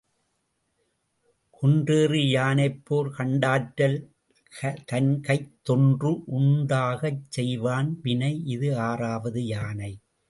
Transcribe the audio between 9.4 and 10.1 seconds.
யானை.